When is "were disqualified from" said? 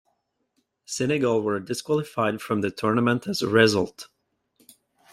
1.43-2.61